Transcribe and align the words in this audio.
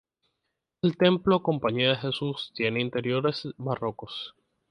El 0.81 0.97
templo 0.97 1.43
Compañía 1.43 1.89
de 1.89 1.95
Jesús 1.95 2.51
tiene 2.55 2.81
interiores 2.81 3.47
barrocos. 3.57 4.33